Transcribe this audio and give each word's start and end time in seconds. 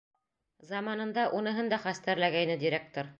Заманында 0.69 1.27
уныһын 1.41 1.71
да 1.75 1.81
хәстәрләгәйне 1.87 2.57
директор. 2.67 3.09